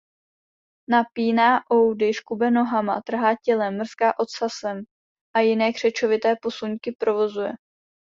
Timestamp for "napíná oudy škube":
0.89-2.51